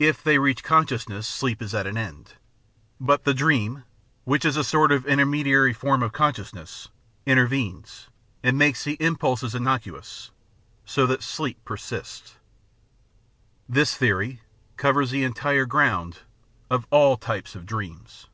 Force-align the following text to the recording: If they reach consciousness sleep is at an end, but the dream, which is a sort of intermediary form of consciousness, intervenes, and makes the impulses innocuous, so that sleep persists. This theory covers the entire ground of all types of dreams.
If 0.00 0.20
they 0.20 0.40
reach 0.40 0.64
consciousness 0.64 1.28
sleep 1.28 1.62
is 1.62 1.76
at 1.76 1.86
an 1.86 1.96
end, 1.96 2.32
but 2.98 3.22
the 3.22 3.32
dream, 3.32 3.84
which 4.24 4.44
is 4.44 4.56
a 4.56 4.64
sort 4.64 4.90
of 4.90 5.06
intermediary 5.06 5.72
form 5.72 6.02
of 6.02 6.12
consciousness, 6.12 6.88
intervenes, 7.24 8.08
and 8.42 8.58
makes 8.58 8.82
the 8.82 8.96
impulses 8.98 9.54
innocuous, 9.54 10.32
so 10.84 11.06
that 11.06 11.22
sleep 11.22 11.64
persists. 11.64 12.34
This 13.68 13.94
theory 13.94 14.40
covers 14.76 15.12
the 15.12 15.22
entire 15.22 15.66
ground 15.66 16.18
of 16.68 16.88
all 16.90 17.16
types 17.16 17.54
of 17.54 17.64
dreams. 17.64 18.26